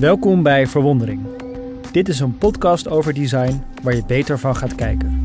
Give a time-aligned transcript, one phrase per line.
[0.00, 1.20] Welkom bij Verwondering.
[1.92, 5.22] Dit is een podcast over design waar je beter van gaat kijken.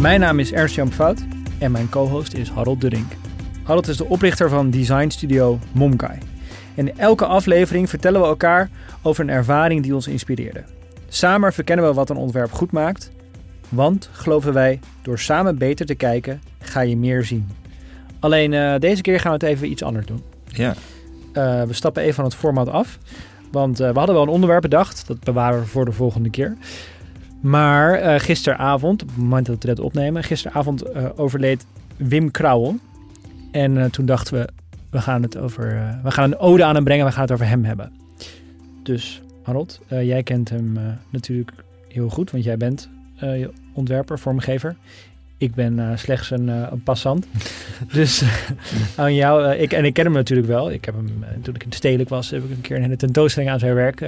[0.00, 1.24] Mijn naam is Ernst-Jan Fout
[1.58, 3.12] en mijn co-host is Harold Durink.
[3.62, 6.18] Harold is de oprichter van designstudio Momkai.
[6.74, 8.70] In elke aflevering vertellen we elkaar
[9.02, 10.64] over een ervaring die ons inspireerde.
[11.08, 13.10] Samen verkennen we wat een ontwerp goed maakt.
[13.72, 17.48] Want, geloven wij, door samen beter te kijken, ga je meer zien.
[18.18, 20.22] Alleen uh, deze keer gaan we het even iets anders doen.
[20.46, 20.74] Ja.
[21.32, 22.98] Uh, we stappen even van het format af.
[23.50, 25.06] Want uh, we hadden wel een onderwerp bedacht.
[25.06, 26.56] Dat bewaren we voor de volgende keer.
[27.40, 32.76] Maar gisteravond, op het moment dat we dit opnemen, gisteravond overleed Wim Krauwel.
[33.50, 34.48] En toen dachten we,
[34.90, 37.06] we gaan, het over, we gaan een ode aan hem brengen.
[37.06, 37.92] We gaan het over hem hebben.
[38.82, 40.78] Dus Harold, jij kent hem
[41.10, 41.52] natuurlijk
[41.88, 42.88] heel goed, want jij bent
[43.22, 44.76] uh, ontwerper, vormgever.
[45.36, 47.26] Ik ben uh, slechts een, uh, een, passant.
[47.92, 48.22] dus
[48.96, 50.70] aan jou, ik, en ik ken hem natuurlijk wel.
[50.70, 53.50] Ik heb hem, toen ik in Stedelijk was, heb ik een keer een hele tentoonstelling
[53.50, 54.04] aan zijn werk,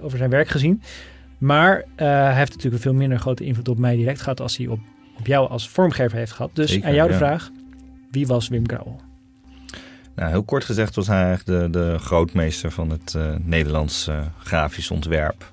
[0.00, 0.82] over zijn werk gezien.
[1.38, 4.66] Maar hij heeft natuurlijk een veel minder grote invloed op mij direct gehad als hij
[4.66, 4.78] op,
[5.18, 6.50] op jou als vormgever heeft gehad.
[6.52, 7.50] Dus Zeker, aan jou de vraag,
[8.10, 9.00] wie was Wim Grauwel?
[10.14, 15.52] Nou, heel kort gezegd was hij eigenlijk de, de grootmeester van het Nederlands grafisch ontwerp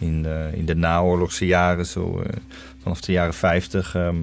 [0.00, 2.22] in de, in de naoorlogse jaren, zo,
[2.82, 4.16] vanaf de jaren 50, um, ehm,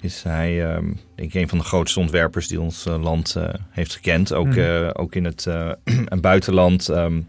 [0.00, 3.48] is hij um, denk ik een van de grootste ontwerpers die ons uh, land uh,
[3.70, 4.32] heeft gekend.
[4.32, 4.90] Ook, mm.
[4.92, 5.46] ook in het
[6.20, 7.28] buitenland um,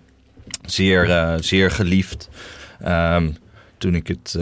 [0.66, 2.30] zeer, zeer geliefd.
[3.78, 4.34] toen ik het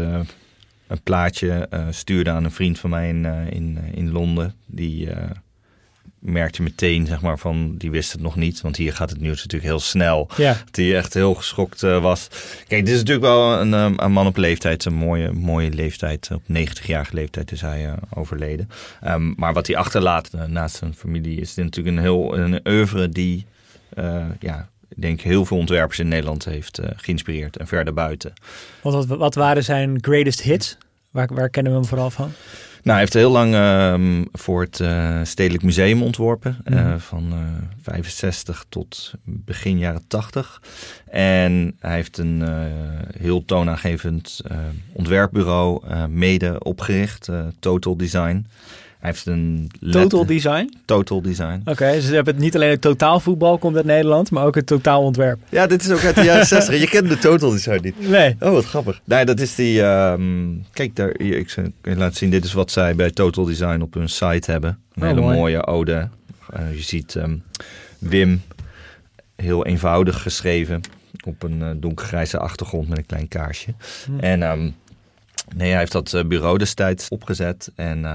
[0.87, 5.09] een plaatje stuurde aan een vriend van mij in, in, in Londen, die
[6.25, 8.61] merkte meteen, zeg maar, van die wist het nog niet.
[8.61, 10.29] Want hier gaat het nieuws natuurlijk heel snel.
[10.37, 10.57] Ja.
[10.71, 12.27] Die echt heel geschokt uh, was.
[12.67, 14.85] Kijk, dit is natuurlijk wel een, um, een, man op leeftijd.
[14.85, 16.29] Een mooie, mooie leeftijd.
[16.33, 18.69] Op 90-jarige leeftijd is hij uh, overleden.
[19.07, 23.09] Um, maar wat hij achterlaat uh, naast zijn familie is natuurlijk een heel een oeuvre
[23.09, 23.45] die,
[24.39, 27.57] ja, ik denk heel veel ontwerpers in Nederland heeft geïnspireerd.
[27.57, 28.33] En verder buiten.
[28.81, 30.77] Wat, wat, wat waren zijn greatest hits?
[31.11, 32.31] Waar, waar kennen we hem vooral van?
[32.85, 36.57] Nou, hij heeft heel lang uh, voor het uh, Stedelijk Museum ontworpen.
[36.63, 36.78] Mm.
[36.78, 37.34] Uh, van
[37.81, 40.62] 65 tot begin jaren 80.
[41.06, 42.44] En hij heeft een
[43.18, 44.41] heel toonaangevend
[44.94, 47.29] ontwerpbureau mede opgericht.
[47.59, 48.47] Total Design.
[49.05, 50.73] Hij heeft een Total Design?
[50.85, 51.61] Total Design.
[51.66, 54.66] Oké, dus ze hebben het niet alleen het totaalvoetbal komt uit Nederland, maar ook het
[54.66, 55.39] totaalontwerp.
[55.49, 56.79] Ja, dit is ook uit de jaren 60.
[56.79, 58.09] Je kent de Total Design niet.
[58.09, 58.35] Nee.
[58.39, 59.01] Oh, wat grappig.
[59.03, 59.81] Nee, dat is die...
[59.81, 62.29] Um, kijk, daar, hier, ik je laten zien.
[62.29, 64.79] Dit is wat zij bij Total Design op hun site hebben.
[64.94, 65.38] Een oh, hele mooi.
[65.38, 66.09] mooie ode.
[66.59, 67.44] Uh, je ziet um,
[67.99, 68.41] Wim,
[69.35, 70.81] heel eenvoudig geschreven.
[71.25, 73.73] Op een uh, donkergrijze achtergrond met een klein kaarsje.
[74.05, 74.19] Hmm.
[74.19, 74.75] En um,
[75.55, 77.71] nee, hij heeft dat uh, bureau destijds opgezet.
[77.75, 78.05] En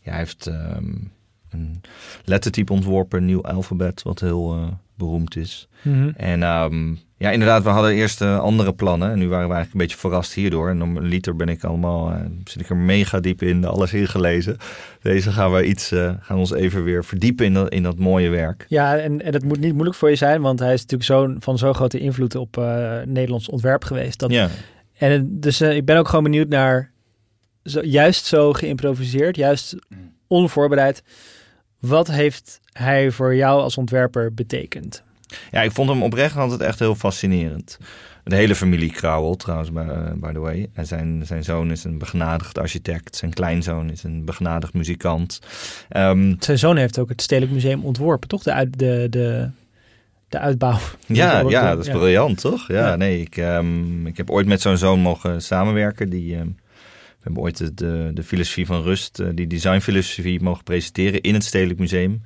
[0.00, 1.12] ja, hij heeft um,
[1.50, 1.80] een
[2.24, 5.68] lettertype ontworpen, een nieuw alfabet, wat heel uh, beroemd is.
[5.82, 6.12] Mm -hmm.
[6.16, 9.10] En um, ja, inderdaad, we hadden eerst uh, andere plannen.
[9.10, 10.68] En nu waren we eigenlijk een beetje verrast hierdoor.
[10.68, 14.56] En om liter ben ik allemaal, uh, zit ik er mega diep in, alles ingelezen.
[15.02, 18.64] Deze gaan we iets, gaan ons even weer verdiepen in dat, in dat mooie werk.
[18.68, 21.34] Ja, en, en het moet niet moeilijk voor je zijn, want hij is natuurlijk zo,
[21.38, 22.56] van zo'n grote invloed op
[23.04, 24.18] Nederlands ontwerp geweest.
[24.18, 24.48] Dat, ja.
[24.98, 26.90] En dus ik ben ook gewoon benieuwd naar
[27.64, 30.12] zo, juist zo geïmproviseerd, juist mm.
[30.26, 31.02] onvoorbereid.
[31.78, 35.02] Wat heeft hij voor jou als ontwerper betekend?
[35.50, 37.78] Ja, ik vond hem oprecht altijd echt heel fascinerend.
[38.24, 39.84] De hele familie Krauwel trouwens, by,
[40.14, 40.68] by the way.
[40.74, 43.16] En zijn, zijn zoon is een begenadigd architect.
[43.16, 45.40] Zijn kleinzoon is een begenadigd muzikant.
[45.96, 48.42] Um, zijn zoon heeft ook het Stedelijk Museum ontworpen, toch?
[48.42, 49.50] De, uit, de, de,
[50.28, 50.78] de uitbouw.
[51.06, 52.68] Ja, ja dat is briljant, toch?
[52.68, 52.96] Ja, ja.
[52.96, 56.10] nee, ik, um, ik heb ooit met zo'n zoon mogen samenwerken.
[56.10, 56.36] Die...
[56.36, 56.56] Um,
[57.20, 61.44] we hebben ooit de, de, filosofie van rust, eh, die designfilosofie, mogen presenteren in het
[61.44, 62.22] Stedelijk Museum.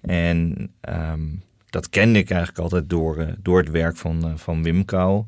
[0.00, 4.62] En um, dat kende ik eigenlijk altijd door, uh, door het werk van, uh, van
[4.62, 5.24] Wim Kou.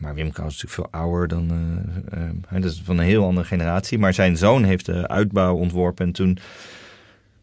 [0.00, 1.52] maar Wim Kou is natuurlijk veel ouder dan.
[2.14, 3.98] Uh, dat is van een heel andere generatie.
[3.98, 6.06] Maar zijn zoon heeft de uitbouw ontworpen.
[6.06, 6.38] En toen,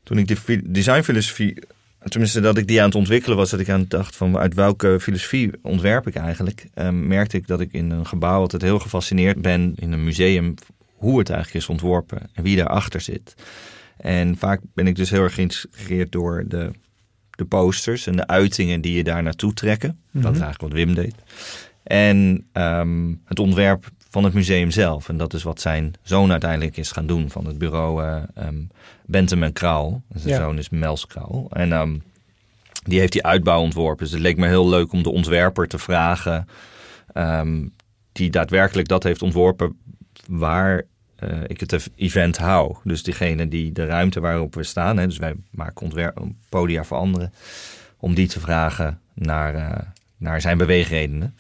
[0.04, 1.64] toen ik de designfilosofie.
[2.04, 4.54] Tenminste, dat ik die aan het ontwikkelen was, dat ik aan het dacht van uit
[4.54, 6.68] welke filosofie ontwerp ik eigenlijk.
[6.74, 10.54] Ehm, merkte ik dat ik in een gebouw altijd heel gefascineerd ben in een museum
[10.96, 13.36] hoe het eigenlijk is ontworpen en wie daarachter zit.
[13.98, 16.72] En vaak ben ik dus heel erg geïnspireerd door de,
[17.30, 20.00] de posters en de uitingen die je daar naartoe trekken.
[20.12, 20.44] Dat is mhm.
[20.44, 21.16] eigenlijk wat Wim deed.
[21.84, 25.10] En um, het ontwerp van het museum zelf.
[25.10, 28.70] En dat is wat zijn zoon uiteindelijk is gaan doen van het bureau uh, um,
[29.06, 30.02] Bentham en Krauw.
[30.14, 30.40] Zijn ja.
[30.40, 31.48] zoon is Mels Krauw.
[31.50, 32.04] En um,
[32.84, 34.04] die heeft die uitbouw ontworpen.
[34.04, 36.48] Dus het leek me heel leuk om de ontwerper te vragen...
[37.14, 37.74] Um,
[38.12, 39.78] die daadwerkelijk dat heeft ontworpen
[40.28, 40.84] waar
[41.16, 42.76] eh, ik het event hou.
[42.84, 46.98] Dus diegene die de ruimte waarop we staan, hè, dus wij maken ontwerp, podia voor
[46.98, 47.34] anderen,
[47.98, 49.82] om die te vragen naar, eh,
[50.18, 51.36] naar zijn beweegredenen.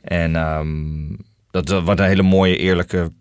[0.00, 1.08] En ehm,
[1.50, 3.12] dat, dat wat een hele mooie, eerlijke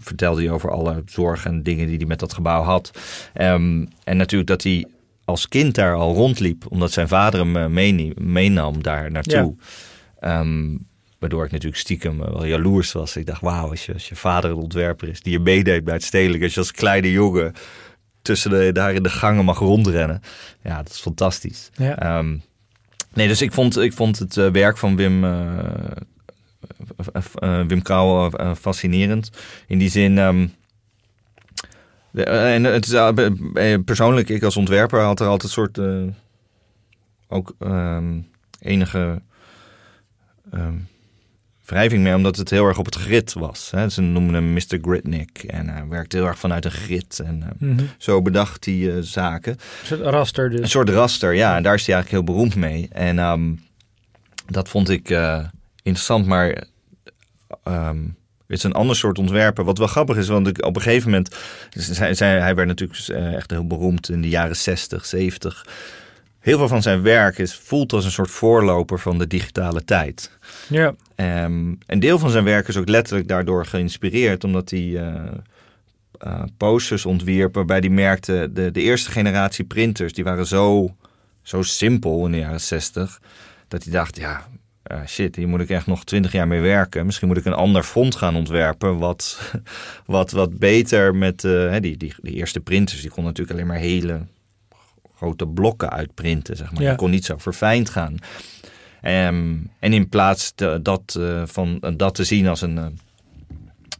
[0.00, 2.90] vertelde hij over alle zorgen en dingen die hij met dat gebouw had.
[3.32, 4.86] Ehm, en natuurlijk dat hij
[5.24, 7.72] als kind daar al rondliep, omdat zijn vader hem
[8.16, 9.54] meenam daar naartoe.
[10.20, 10.76] Ehm,
[11.18, 13.16] waardoor ik natuurlijk stiekem wel jaloers was.
[13.16, 15.94] Ik dacht, wauw, als je, als je vader een ontwerper is die je meedeed bij
[15.94, 16.42] het stedelijk.
[16.42, 17.54] Als je als kleine jongen
[18.22, 20.22] tussen de, daar in de gangen mag rondrennen.
[20.62, 21.70] Ja, dat is fantastisch.
[21.74, 21.98] Ja.
[21.98, 22.36] Ehm,
[23.14, 25.58] nee, dus ik vond, ik vond het uh, werk van Wim, uh,
[27.42, 29.30] uh, Wim Krauwe fascinerend.
[29.66, 30.18] In die zin...
[30.18, 30.56] Um,
[32.12, 35.78] en het is, persoonlijk, ik als ontwerper had er altijd een soort...
[37.28, 38.28] ook um,
[38.60, 39.22] enige
[41.68, 43.70] wrijving mee, omdat het heel erg op het grid was.
[43.70, 43.88] Hè.
[43.88, 44.78] Ze noemden hem Mr.
[44.80, 47.18] Gridnick en hij werkte heel erg vanuit een grid.
[47.24, 47.88] En uh, mm -hmm.
[47.98, 49.52] zo bedacht hij uh, zaken.
[49.52, 50.60] Een soort raster dus.
[50.60, 51.56] Een soort raster, ja.
[51.56, 52.88] En daar is hij eigenlijk heel beroemd mee.
[52.92, 53.62] En um,
[54.46, 55.44] dat vond ik uh,
[55.82, 56.64] interessant, maar
[57.64, 58.16] um,
[58.46, 59.64] het is een ander soort ontwerper.
[59.64, 61.36] Wat wel grappig is, want ik, op een gegeven moment...
[62.18, 65.66] hij werd natuurlijk echt heel beroemd in de jaren 60, 70
[66.38, 70.30] heel veel van zijn werk is, voelt als een soort voorloper van de digitale tijd.
[70.68, 70.94] Ja.
[71.44, 75.14] Um, een deel van zijn werk is ook letterlijk daardoor geïnspireerd, omdat hij uh,
[76.26, 80.94] uh, posters ontwierp waarbij hij merkte, de, de eerste generatie printers, die waren zo,
[81.42, 83.20] zo simpel in de jaren 60,
[83.68, 84.46] dat hij dacht, ja,
[84.92, 87.06] uh, shit, hier moet ik echt nog twintig jaar mee werken.
[87.06, 88.98] Misschien moet ik een ander font gaan ontwerpen.
[88.98, 89.52] Wat,
[90.06, 93.00] wat, wat beter met uh, die, die, die eerste printers.
[93.00, 94.20] Die konden natuurlijk alleen maar hele
[95.18, 96.56] grote blokken uitprinten.
[96.56, 96.82] Zeg maar.
[96.82, 98.14] Je kon niet zo verfijnd gaan.
[99.02, 102.98] Um, en in plaats dat, uh, van dat te zien als een.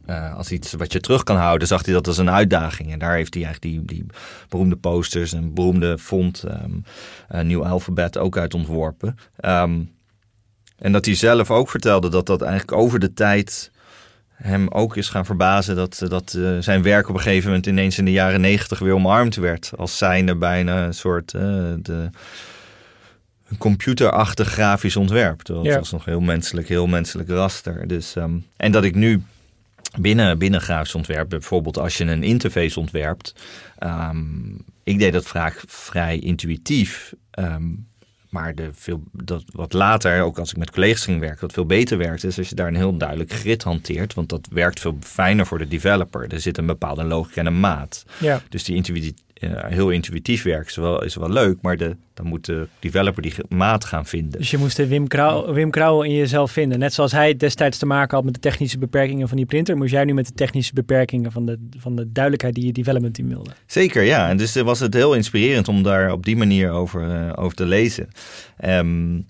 [0.09, 2.91] Uh, als iets wat je terug kan houden, zag hij dat als een uitdaging.
[2.91, 4.05] En daar heeft hij eigenlijk die, die
[4.49, 6.83] beroemde posters en beroemde font, um,
[7.31, 9.17] uh, nieuw alfabet, ook uit ontworpen.
[9.45, 9.91] Um,
[10.77, 13.71] en dat hij zelf ook vertelde dat dat eigenlijk over de tijd
[14.41, 17.97] hem ook is gaan verbazen dat, dat uh, zijn werk op een gegeven moment ineens
[17.97, 19.71] in de jaren negentig weer omarmd werd.
[19.77, 21.41] Als zijnde bijna een soort uh,
[21.81, 22.09] de,
[23.49, 25.45] een computerachtig grafisch ontwerp.
[25.45, 25.77] Dat ja.
[25.77, 27.87] was nog heel menselijk, heel menselijk raster.
[27.87, 29.23] Dus, um, en dat ik nu
[29.97, 33.35] binnen, binnen grafisch ontwerp, bijvoorbeeld als je een interface ontwerpt,
[33.79, 37.13] um, ik deed dat vaak vrij intuïtief.
[37.39, 37.87] Um,
[38.29, 41.65] maar de veel, dat wat later, ook als ik met collega's ging werken, wat veel
[41.65, 44.13] beter werkt, is als je daar een heel duidelijk grid hanteert.
[44.13, 46.33] Want dat werkt veel fijner voor de developer.
[46.33, 48.05] Er zit een bepaalde logica en een maat.
[48.19, 48.41] Ja.
[48.49, 52.25] Dus die intuïtie, uh, heel intuïtief werken is wel, is wel leuk, maar de, dan
[52.25, 54.39] moet de developer die maat gaan vinden.
[54.39, 56.79] Dus je moest de Wim, Krauw, Wim Krauwel in jezelf vinden.
[56.79, 59.91] Net zoals hij destijds te maken had met de technische beperkingen van die printer, moest
[59.91, 63.29] jij nu met de technische beperkingen van de, van de duidelijkheid die je development team
[63.29, 63.49] wilde.
[63.65, 64.29] Zeker, ja.
[64.29, 67.65] En dus was het heel inspirerend om daar op die manier over, uh, over te
[67.65, 68.07] lezen.
[68.65, 69.25] Um,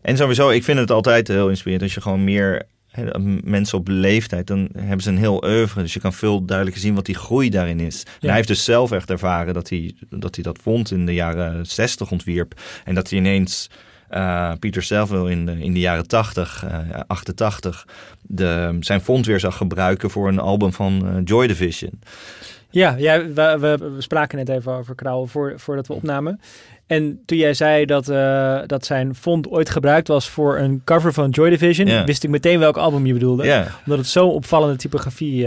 [0.00, 2.66] en sowieso, ik vind het altijd heel inspirerend als je gewoon meer
[3.44, 5.82] mensen op leeftijd, dan hebben ze een heel oeuvre.
[5.82, 8.02] Dus je kan veel duidelijker zien wat die groei daarin is.
[8.06, 8.26] Ja.
[8.26, 11.66] hij heeft dus zelf echt ervaren dat hij, dat hij dat vond in de jaren
[11.66, 12.60] 60 ontwierp.
[12.84, 13.70] En dat hij ineens
[14.10, 17.86] uh, Pieter Selville in de, in de jaren 80, uh, 88,
[18.22, 22.00] de, zijn font weer zag gebruiken voor een album van uh, Joy Division.
[22.70, 26.40] Ja, ja we, we, we, spraken net even over Krauw voor, voordat we opnamen.
[26.88, 31.12] En toen jij zei dat, uh, dat zijn font ooit gebruikt was voor een cover
[31.12, 32.06] van Joy Division, yeah.
[32.06, 33.44] wist ik meteen welk album je bedoelde.
[33.44, 33.66] Yeah.
[33.84, 35.46] Omdat het zo'n opvallende typografie uh,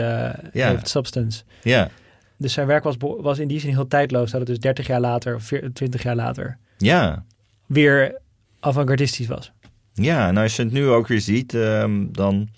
[0.53, 0.69] yeah.
[0.69, 1.43] heeft, Substance.
[1.61, 1.89] Ja.
[2.37, 4.99] Dus zijn werk was, was in die zin heel tijdloos, dat het dus 30 jaar
[4.99, 7.25] later of 20 jaar later ja.
[7.65, 8.19] weer
[8.59, 9.51] avant-gardistisch was.
[9.93, 12.49] Ja, en als je het nu ook weer ziet, um, dan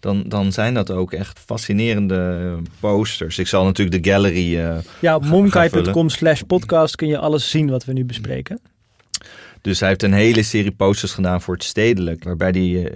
[0.00, 3.38] dan, dan zijn dat ook echt fascinerende posters.
[3.38, 4.56] Ik zal natuurlijk de gallery.
[4.56, 8.60] Uh, ja, op momkai.com slash podcast kun je alles zien wat we nu bespreken.
[9.60, 12.92] Dus hij heeft een hele serie posters gedaan voor het stedelijk, waarbij hij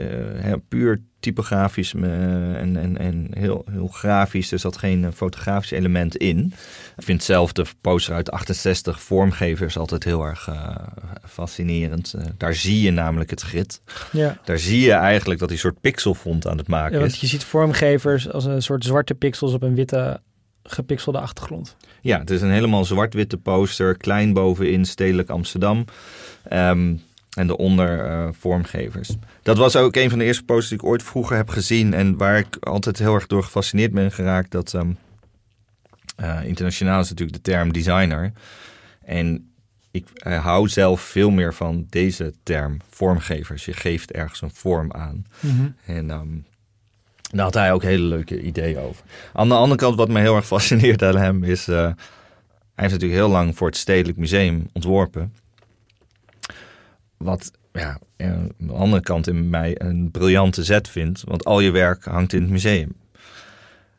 [0.47, 4.53] uh, puur typografisch en, en, en heel, heel grafisch.
[4.53, 6.53] Er zat geen fotografisch element in.
[6.97, 10.77] Ik vind zelf de poster uit 68 vormgevers altijd heel erg uh,
[11.29, 12.15] fascinerend.
[12.17, 13.81] Uh, daar zie je namelijk het grid.
[14.13, 14.39] Ja.
[14.45, 17.21] Daar zie je eigenlijk dat hij een soort pixelfont aan het maken ja, want is.
[17.21, 20.21] Je ziet vormgevers als een soort zwarte pixels op een witte
[20.63, 21.77] gepixelde achtergrond.
[22.01, 25.85] Ja, het is een helemaal zwart-witte poster, klein bovenin, stedelijk Amsterdam.
[26.53, 27.03] Um,
[27.35, 29.17] en de onder uh, vormgevers.
[29.43, 31.95] Dat was ook een van de eerste posters die ik ooit vroeger heb gezien.
[31.95, 34.51] En waar ik altijd heel erg door gefascineerd ben geraakt.
[34.51, 34.97] Dat um,
[36.21, 38.33] uh, internationaal is natuurlijk de term designer.
[39.05, 39.53] En
[39.91, 43.65] ik uh, hou zelf veel meer van deze term vormgevers.
[43.65, 45.25] Je geeft ergens een vorm aan.
[45.41, 45.75] Mm -hmm.
[45.87, 46.45] En um,
[47.31, 49.05] Daar had hij ook hele leuke ideeën over.
[49.33, 51.69] Aan de andere kant, wat me heel erg fascineert aan hem is...
[51.69, 51.91] Uh,
[52.75, 55.33] hij heeft natuurlijk heel lang voor het Stedelijk Museum ontworpen.
[57.25, 61.23] Wat ja, aan de andere kant in mij een briljante zet vindt.
[61.25, 62.95] Want al je werk hangt in het museum.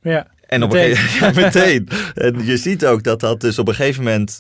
[0.02, 0.90] Ja, en op meteen.
[0.90, 1.88] een gegeven ja, meteen.
[2.14, 4.40] En je ziet ook dat dat dus op een gegeven moment...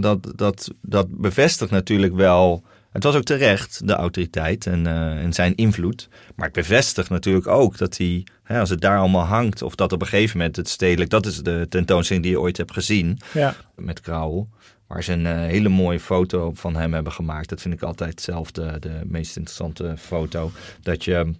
[0.00, 5.32] Dat, dat, dat bevestigt natuurlijk wel het was ook terecht, de autoriteit en, uh, en
[5.32, 6.08] zijn invloed.
[6.34, 9.92] Maar het bevestigt natuurlijk ook dat hij, hè, als het daar allemaal hangt, of dat
[9.92, 13.18] op een gegeven moment het stedelijk, dat is de tentoonstelling die je ooit hebt gezien
[13.32, 13.54] ja.
[13.76, 14.48] met Krauwel.
[14.90, 17.48] Waar ze een uh, hele mooie foto van hem hebben gemaakt.
[17.48, 20.50] Dat vind ik altijd zelf de, de meest interessante foto.
[20.82, 21.32] Dat je,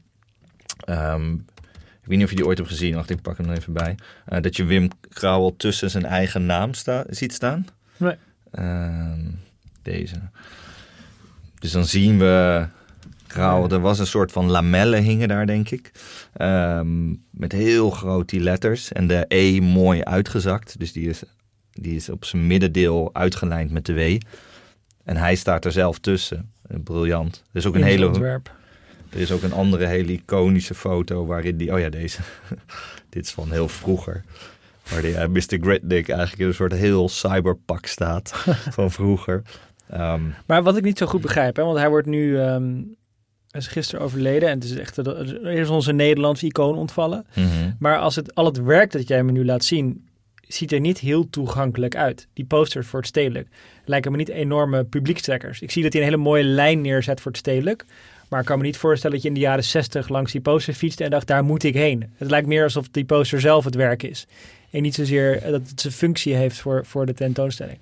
[0.89, 1.47] um,
[2.03, 3.73] ik weet niet of je die ooit hebt gezien, wacht ik pak hem er even
[3.73, 3.95] bij.
[4.29, 7.67] Uh, dat je Wim Krauwel tussen zijn eigen naam sta, ziet staan.
[7.97, 8.17] Nee.
[9.83, 10.21] deze.
[11.59, 12.67] Dus dan zien we
[13.27, 13.69] grauw.
[13.69, 15.91] Er was een soort van lamellen hingen daar, denk ik.
[16.41, 18.93] Um, met heel groot die letters.
[18.93, 20.79] En de E mooi uitgezakt.
[20.79, 21.23] Dus die is,
[21.73, 24.21] die is op zijn middendeel uitgelijnd met de W.
[25.05, 26.51] En hij staat er zelf tussen.
[26.85, 27.43] Briljant.
[27.53, 28.07] Er is ook een hele.
[28.07, 28.59] Ontwerp.
[29.11, 31.73] Er is ook een andere hele iconische foto waarin die.
[31.73, 32.21] Oh ja, deze.
[33.09, 34.25] Dit is van heel vroeger.
[34.91, 35.59] Waar die, uh, Mr.
[35.61, 38.33] Gritnick eigenlijk in een soort heel cyberpak staat.
[38.79, 39.43] van vroeger.
[39.95, 42.97] Um, maar wat ik niet zo goed begrijp, hè, want hij wordt nu, um,
[43.51, 47.27] is gisteren overleden en het is echt, er is onze Nederlandse icoon ontvallen.
[47.35, 47.77] mm -hmm.
[47.79, 50.09] Maar als het, al het werk dat jij me nu laat zien,
[50.55, 52.29] ziet er niet heel toegankelijk uit.
[52.33, 53.49] Die posters voor het stedelijk
[53.85, 55.61] lijken me niet enorme publiekstrekkers.
[55.61, 57.85] Ik zie dat hij een hele mooie lijn neerzet voor het stedelijk.
[58.29, 60.75] Maar ik kan me niet voorstellen dat je in de jaren 60 langs die poster
[60.75, 62.13] fietste en dacht, daar moet ik heen.
[62.17, 64.27] Het lijkt meer alsof die poster zelf het werk is.
[64.71, 67.79] En niet zozeer dat het zijn functie heeft voor, voor de tentoonstelling.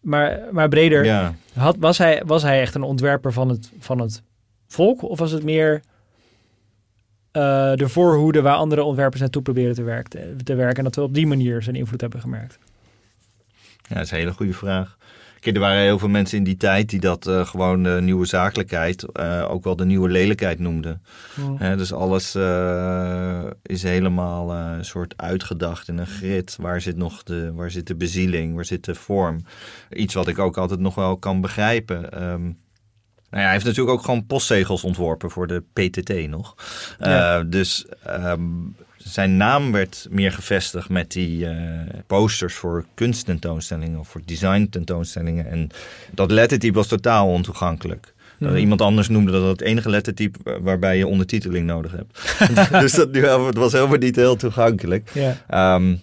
[0.00, 1.34] Maar, maar breder, ja.
[1.54, 4.22] had, was, hij, was hij echt een ontwerper van het, van het
[4.68, 5.02] volk?
[5.02, 5.82] Of was het meer
[7.32, 10.76] uh, de voorhoede waar andere ontwerpers naartoe proberen te, werk, te, te, werken...
[10.76, 12.58] en dat we op die manier zijn invloed hebben gemerkt?
[13.88, 14.96] Ja, dat is een hele goede vraag.
[15.42, 18.26] Kijk, er waren heel veel mensen in die tijd die dat uh, gewoon de nieuwe
[18.26, 21.02] zakelijkheid, uh, ook wel de nieuwe lelijkheid noemden.
[21.40, 21.60] Oh.
[21.60, 26.56] He, dus alles uh, is helemaal een soort uitgedacht in een grid.
[26.60, 29.44] Waar zit nog de, waar zit de bezieling, waar zit de vorm?
[29.90, 32.22] Iets wat ik ook altijd nog wel kan begrijpen.
[32.30, 32.58] Um,
[33.32, 36.54] nou ja, hij heeft natuurlijk ook gewoon postzegels ontworpen voor de PTT nog.
[36.98, 37.42] Ja.
[37.42, 41.50] dus um, zijn naam werd meer gevestigd met die uh,
[42.06, 45.50] posters voor kunsttentoonstellingen of voor design tentoonstellingen.
[45.50, 45.68] En
[46.10, 48.14] dat lettertype was totaal ontoegankelijk.
[48.38, 52.18] Uh, iemand anders noemde dat het enige lettertype waarbij je ondertiteling nodig hebt.
[52.82, 53.14] dus dat
[53.46, 55.12] het was helemaal niet heel toegankelijk.
[55.54, 56.00] Um,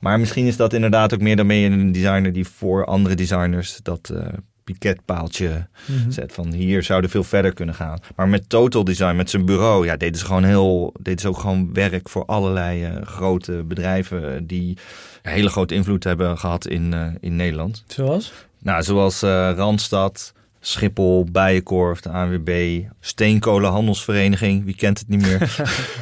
[0.00, 3.14] maar misschien is dat inderdaad ook meer dan ben je een designer die voor andere
[3.14, 4.26] designers dat uh,
[4.64, 6.02] piketpaaltje Mhm.
[6.02, 6.10] Hm.
[6.10, 7.98] zet van hier zouden veel verder kunnen gaan.
[8.16, 11.38] Maar met Total Design, met zijn bureau, ja, deden ze gewoon heel, deden ze ook
[11.38, 14.76] gewoon werk voor allerlei uh, grote bedrijven die
[15.22, 17.84] hele grote invloed hebben gehad in, uh, in Nederland.
[17.86, 18.32] Zoals?
[18.58, 25.60] Nou, zoals uh, Randstad, Schiphol, Bijenkorf, de ANWB, Steenkolenhandelsvereniging, wie kent het niet meer?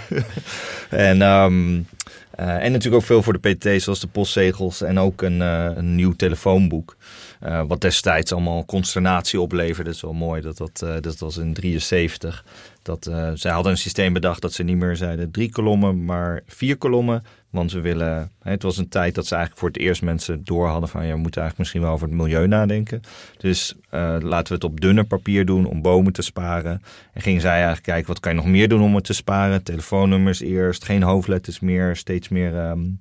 [1.08, 1.86] en, um,
[2.34, 5.94] en natuurlijk ook veel voor de PT, zoals de postzegels en ook een, uh, een
[5.94, 6.96] nieuw telefoonboek.
[7.44, 9.84] Uh, wat destijds allemaal consternatie opleverde.
[9.84, 12.44] Dat is wel mooi, dat, dat, dat was in 73.
[12.82, 16.76] Dat, zij hadden een systeem bedacht dat ze niet meer zeiden drie kolommen, maar vier
[16.76, 17.24] kolommen.
[17.50, 20.68] Want we willen, het was een tijd dat ze eigenlijk voor het eerst mensen door
[20.68, 21.06] hadden van...
[21.06, 23.00] ja, we moeten eigenlijk misschien wel over het milieu nadenken.
[23.38, 26.82] Dus uh, laten we het op dunner papier doen om bomen te sparen.
[27.12, 29.62] En gingen zij eigenlijk kijken, wat kan je nog meer doen om het te sparen?
[29.62, 33.00] Telefoonnummers eerst, geen hoofdletters meer, steeds meer, um,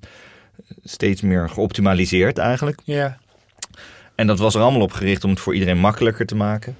[0.83, 2.79] steeds meer geoptimaliseerd eigenlijk.
[2.83, 3.17] Ja.
[4.15, 6.75] En dat was er allemaal op gericht om het voor iedereen makkelijker te maken.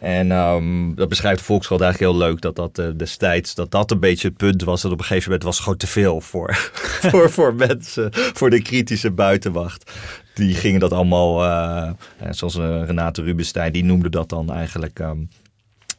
[0.00, 2.40] En um, dat beschrijft de Volkskrant eigenlijk heel leuk.
[2.40, 4.82] Dat dat uh, destijds, dat dat een beetje het punt was.
[4.82, 6.54] Dat op een gegeven moment was gewoon te veel voor,
[7.10, 8.08] voor, voor mensen.
[8.12, 9.92] Voor de kritische buitenwacht.
[10.34, 11.90] Die gingen dat allemaal, uh,
[12.30, 14.98] zoals uh, Renate Rubenstein, die noemde dat dan eigenlijk...
[14.98, 15.28] Um,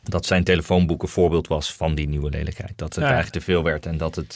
[0.03, 2.73] dat zijn telefoonboek een voorbeeld was van die nieuwe lelijkheid.
[2.75, 3.11] Dat het Ja.
[3.11, 3.85] eigenlijk te veel werd.
[3.85, 4.33] En dat, het,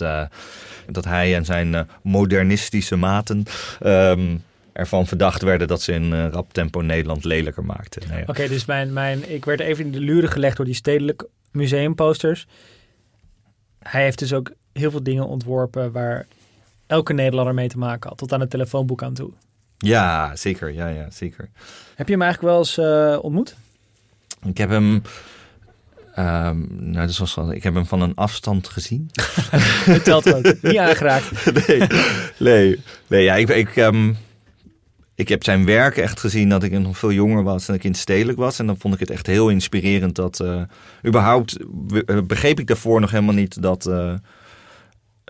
[0.91, 3.43] dat hij en zijn modernistische maten...
[3.85, 4.43] Um,
[4.73, 8.01] ervan verdacht werden dat ze in uh, rap tempo Nederland lelijker maakten.
[8.01, 8.21] Nou ja.
[8.21, 11.25] Oké, okay, dus mijn, mijn, ik werd even in de luren gelegd door die stedelijk
[11.51, 12.47] museumposters.
[13.79, 16.25] Hij heeft dus ook heel veel dingen ontworpen waar
[16.87, 18.17] elke Nederlander mee te maken had.
[18.17, 19.31] Tot aan het telefoonboek aan toe.
[19.77, 20.73] Ja, zeker.
[20.73, 21.49] Ja, ja, zeker.
[21.95, 23.55] Heb je hem eigenlijk wel eens uh, ontmoet?
[24.43, 25.01] Ik heb hem...
[26.19, 29.09] Um, nou, dat was wel, ik heb hem van een afstand gezien.
[29.85, 30.61] Dat telt ook.
[30.61, 31.53] Niet aangeraakt.
[31.67, 31.87] nee,
[32.37, 34.17] nee, nee ja, ik, ik, um,
[35.23, 37.93] ik heb zijn werk echt gezien dat ik nog veel jonger was en ik in
[37.93, 38.59] stedelijk was.
[38.59, 40.61] En dan vond ik het echt heel inspirerend dat uh,
[41.05, 41.57] überhaupt
[42.27, 43.85] begreep ik daarvoor nog helemaal niet dat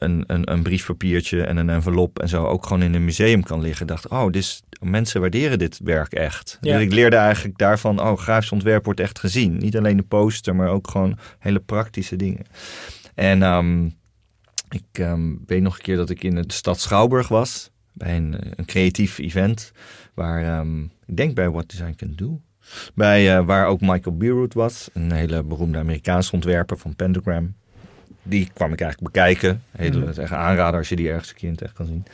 [0.03, 3.61] een, een, een briefpapiertje en een envelop en zo ook gewoon in een museum kan
[3.61, 3.81] liggen.
[3.81, 6.57] Ik dacht, oh, dus mensen waarderen dit werk echt.
[6.61, 9.57] Dus ik leerde eigenlijk daarvan, oh, grafisch ontwerp wordt echt gezien.
[9.57, 12.45] Niet alleen de poster, maar ook gewoon hele praktische dingen.
[13.15, 13.95] En um,
[14.69, 17.71] ik um, weet nog een keer dat ik in de stad Schouwburg was.
[17.93, 19.71] Bij een, een creatief event.
[20.13, 22.41] Waar, um, ik denk bij What Design Can Do.
[22.93, 24.89] Bij, uh, waar ook Michael Beerwood was.
[24.93, 27.53] Een hele beroemde Amerikaanse ontwerper van Pentagram
[28.23, 29.63] die kwam ik eigenlijk bekijken.
[29.71, 30.07] Heel, mm.
[30.07, 32.05] echt aanrader als je die ergens een keer in het echt kan zien.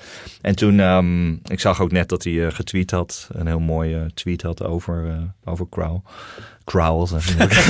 [0.41, 3.29] En toen, um, ik zag ook net dat hij uh, getweet had.
[3.33, 6.05] Een heel mooie tweet had over, uh, over Crow.
[6.63, 7.07] Crowl,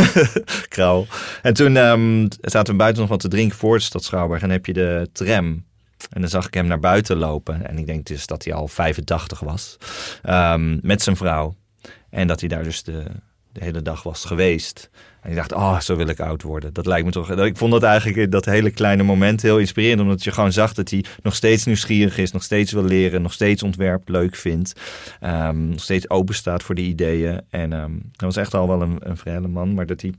[0.75, 1.05] Crowl.
[1.41, 4.41] En toen um, zaten we buiten nog wat te drinken voor de stad Schouwburg.
[4.41, 5.63] En dan heb je de tram.
[6.09, 7.67] En dan zag ik hem naar buiten lopen.
[7.67, 9.77] En ik denk dus dat hij al 85 was.
[10.29, 11.55] Um, met zijn vrouw.
[12.09, 13.03] En dat hij daar dus de,
[13.51, 14.89] de hele dag was geweest.
[15.21, 16.73] En ik dacht, oh, zo wil ik oud worden.
[16.73, 17.31] Dat lijkt me toch.
[17.31, 20.01] Ik vond dat eigenlijk dat hele kleine moment heel inspirerend.
[20.01, 23.33] Omdat je gewoon zag dat hij nog steeds nieuwsgierig is, nog steeds wil leren, nog
[23.33, 24.79] steeds ontwerp leuk vindt.
[25.23, 27.41] Um, nog steeds open staat voor die ideeën.
[27.49, 29.73] En um, dat was echt al wel een, een vrije man.
[29.73, 30.13] Maar dat hij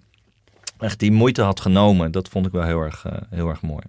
[0.78, 3.82] echt die moeite had genomen, dat vond ik wel heel erg, uh, heel erg mooi.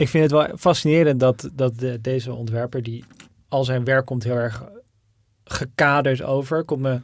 [0.00, 3.04] Ik vind het wel fascinerend dat, dat de, deze ontwerper, die
[3.48, 4.64] al zijn werk komt heel erg
[5.44, 6.64] gekaderd over.
[6.64, 7.00] Komt me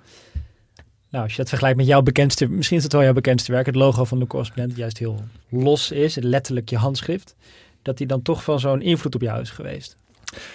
[1.10, 3.66] nou, als je dat vergelijkt met jouw bekendste, misschien is het wel jouw bekendste werk,
[3.66, 7.34] het logo van de correspondent, juist heel los is, letterlijk je handschrift,
[7.82, 9.96] dat die dan toch van zo'n invloed op jou is geweest.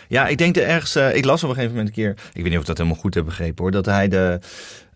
[0.08, 2.42] Ja, ik denk er ergens, uh, ik las op een gegeven moment een keer, ik
[2.42, 4.40] weet niet of ik dat helemaal goed heb begrepen hoor, dat hij de,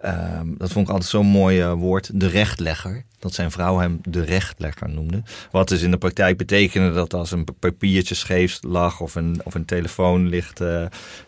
[0.06, 3.04] Ehm, dat vond ik altijd zo'n mooi uh, woord, de rechtlegger.
[3.20, 5.24] Dat zijn vrouw hem de rechtlegger noemde.
[5.52, 9.54] Wat dus in de praktijk betekende dat als een papiertje scheef lag of een, of
[9.54, 10.82] een telefoon ligt uh,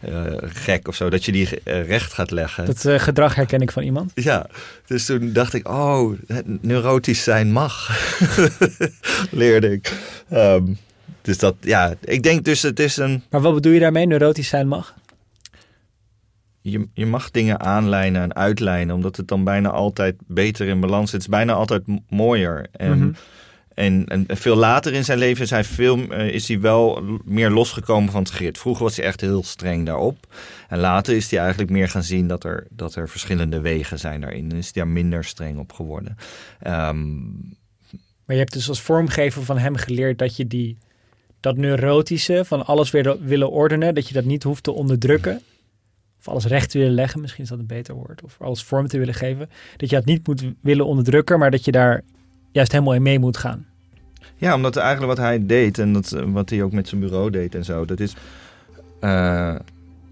[0.10, 2.66] uh, gek of zo, dat je die recht gaat leggen.
[2.66, 4.12] Dat gedrag herken ik van iemand.
[4.16, 4.48] Ja,
[4.86, 6.12] dus toen dacht ik, oh,
[6.62, 8.00] neurotisch zijn mag,
[9.32, 9.94] leerde ik.
[10.34, 10.78] Um,
[11.22, 13.24] dus dat, ja, ik denk dus het is een...
[13.30, 14.96] Maar wat bedoel je daarmee, neurotisch zijn mag?
[16.72, 21.10] Je, je mag dingen aanlijnen en uitlijnen, omdat het dan bijna altijd beter in balans
[21.10, 21.22] zit.
[21.22, 22.68] Het is bijna altijd mooier.
[22.72, 23.12] En, mhm.
[23.74, 27.50] en, en, veel later in zijn leven is hij, veel, uh, is hij wel meer
[27.50, 28.58] losgekomen van het grid.
[28.58, 30.36] Vroeger was hij echt heel streng daarop.
[30.70, 34.22] En later is hij eigenlijk meer gaan zien dat er, dat er verschillende wegen zijn
[34.22, 34.52] daarin.
[34.52, 36.18] En is hij daar minder streng op geworden.
[36.68, 37.56] Um,
[38.26, 40.78] maar je hebt dus als vormgever van hem geleerd dat je die,
[41.40, 45.42] dat neurotische van alles weer willen ordenen, dat je dat niet hoeft te onderdrukken
[46.28, 49.14] alles recht willen leggen, misschien is dat een beter woord, of alles vorm te willen
[49.14, 52.04] geven, dat je dat niet moet willen onderdrukken, maar dat je daar
[52.52, 53.66] juist helemaal in mee moet gaan.
[54.36, 57.56] Ja, omdat eigenlijk wat hij deed en dat, wat hij ook met zijn bureau deed
[57.56, 58.16] en zo, dat is.
[59.02, 59.56] Uh,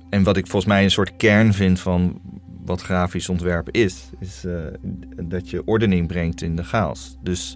[0.09, 2.21] en wat ik volgens mij een soort kern vind van
[2.65, 4.53] wat grafisch ontwerp is, is uh,
[5.23, 7.17] dat je ordening brengt in de chaos.
[7.21, 7.55] Dus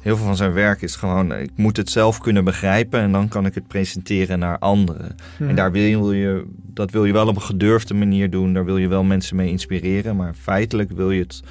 [0.00, 3.28] heel veel van zijn werk is gewoon, ik moet het zelf kunnen begrijpen en dan
[3.28, 5.08] kan ik het presenteren naar anderen.
[5.38, 5.54] En hmm.
[5.54, 8.88] daar wil je, dat wil je wel op een gedurfde manier doen, daar wil je
[8.88, 11.42] wel mensen mee inspireren, maar feitelijk wil je het,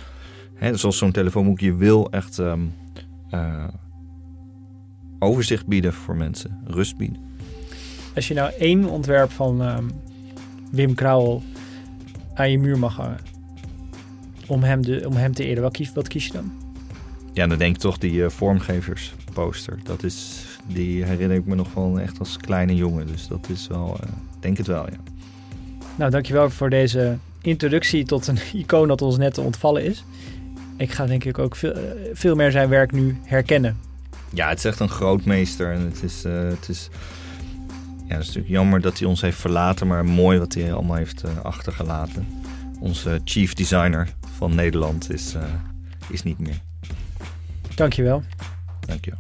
[0.54, 2.74] hè, zoals zo'n telefoonboek, je wil echt um,
[3.32, 3.68] uh,
[5.20, 7.26] overzicht bieden voor mensen, rust bieden.
[8.16, 9.92] Als je nou één ontwerp van um,
[10.72, 11.44] Wim Krauwel
[12.34, 13.20] aan je muur mag hangen,
[14.48, 16.52] om hem, de, om hem te eren, wat kies, wat kies je dan?
[17.38, 19.80] Ja, dan denk ik toch die uh, vormgeversposter.
[19.84, 23.08] Dat is, die herinner ik me nog van echt als kleine jongen.
[23.08, 24.98] Dus dat is wel, uh, denk het wel, ja.
[25.96, 30.04] Nou, dankjewel voor deze introductie tot een icoon dat ons net ontvallen is.
[30.78, 33.78] Ik ga denk ik ook veel, uh, veel meer zijn werk nu herkennen.
[34.34, 35.72] Ja, het is echt een grootmeester.
[35.72, 36.90] En het is, het is,
[38.08, 39.88] ja, het is natuurlijk jammer dat hij ons heeft verlaten.
[39.88, 42.28] Maar mooi wat hij allemaal heeft achtergelaten.
[42.80, 45.36] Onze chief designer van Nederland is,
[46.10, 46.67] is niet meer.
[47.78, 48.24] Dankjewel.
[48.88, 49.20] Dankjewel.